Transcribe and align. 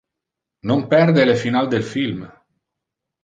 Non 0.69 0.81
perde 0.91 1.27
le 1.29 1.35
final 1.43 1.65
del 1.73 1.83
film. 1.93 2.21